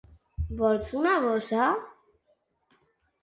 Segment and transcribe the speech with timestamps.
[0.61, 1.67] Vols una bossa?